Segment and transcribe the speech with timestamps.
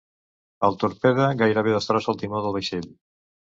[0.67, 2.91] El torpede gairebé destrossa el timó del vaixell.